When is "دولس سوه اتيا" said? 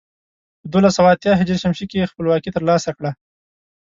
0.73-1.33